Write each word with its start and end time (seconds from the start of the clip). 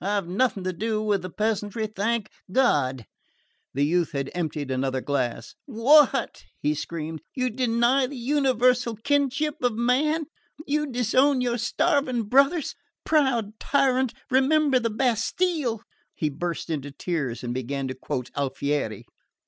I've 0.00 0.28
nothing 0.28 0.62
to 0.62 0.72
do 0.72 1.02
with 1.02 1.22
the 1.22 1.30
peasantry, 1.30 1.88
thank 1.88 2.28
God!" 2.52 3.06
The 3.72 3.84
youth 3.84 4.12
had 4.12 4.30
emptied 4.32 4.70
another 4.70 5.00
glass. 5.00 5.56
"What?" 5.66 6.44
he 6.60 6.76
screamed. 6.76 7.22
"You 7.34 7.50
deny 7.50 8.06
the 8.06 8.14
universal 8.16 8.94
kinship 8.94 9.56
of 9.64 9.72
man? 9.72 10.26
You 10.64 10.86
disown 10.86 11.40
your 11.40 11.58
starving 11.58 12.26
brothers? 12.28 12.76
Proud 13.04 13.58
tyrant, 13.58 14.14
remember 14.30 14.78
the 14.78 14.90
Bastille!" 14.90 15.82
He 16.14 16.28
burst 16.30 16.70
into 16.70 16.92
tears 16.92 17.42
and 17.42 17.52
began 17.52 17.88
to 17.88 17.94
quote 17.96 18.30
Alfieri. 18.36 19.04